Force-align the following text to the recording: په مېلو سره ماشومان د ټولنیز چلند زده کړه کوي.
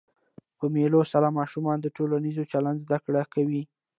په 0.57 0.65
مېلو 0.73 1.01
سره 1.11 1.35
ماشومان 1.39 1.77
د 1.81 1.87
ټولنیز 1.97 2.37
چلند 2.51 2.79
زده 2.85 2.97
کړه 3.05 3.21
کوي. 3.33 3.63